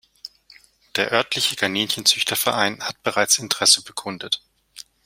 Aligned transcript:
Der 0.95 1.11
örtliche 1.11 1.55
Kaninchenzüchterverein 1.55 2.81
hat 2.81 3.03
bereits 3.03 3.37
Interesse 3.37 3.83
bekundet. 3.83 4.41